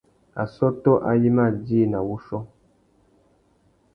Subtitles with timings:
[0.41, 2.39] Assôtô ayê i mà djï nà wuchiô.